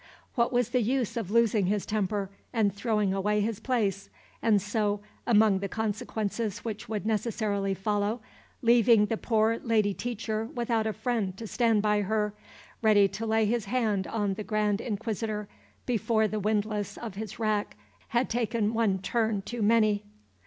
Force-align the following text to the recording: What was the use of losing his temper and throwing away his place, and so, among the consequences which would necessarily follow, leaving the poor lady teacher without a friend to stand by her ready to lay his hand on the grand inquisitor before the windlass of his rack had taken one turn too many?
What 0.33 0.51
was 0.51 0.69
the 0.71 0.81
use 0.81 1.15
of 1.15 1.29
losing 1.29 1.67
his 1.67 1.85
temper 1.85 2.31
and 2.51 2.73
throwing 2.73 3.13
away 3.13 3.39
his 3.39 3.59
place, 3.59 4.09
and 4.41 4.59
so, 4.59 5.01
among 5.27 5.59
the 5.59 5.69
consequences 5.69 6.65
which 6.65 6.89
would 6.89 7.05
necessarily 7.05 7.75
follow, 7.75 8.19
leaving 8.63 9.05
the 9.05 9.17
poor 9.17 9.59
lady 9.59 9.93
teacher 9.93 10.45
without 10.55 10.87
a 10.87 10.93
friend 10.93 11.37
to 11.37 11.45
stand 11.45 11.83
by 11.83 12.01
her 12.01 12.33
ready 12.81 13.07
to 13.09 13.27
lay 13.27 13.45
his 13.45 13.65
hand 13.65 14.07
on 14.07 14.33
the 14.33 14.43
grand 14.43 14.81
inquisitor 14.81 15.47
before 15.85 16.27
the 16.27 16.39
windlass 16.39 16.97
of 16.97 17.13
his 17.13 17.37
rack 17.37 17.77
had 18.07 18.27
taken 18.27 18.73
one 18.73 18.97
turn 18.97 19.43
too 19.43 19.61
many? 19.61 20.03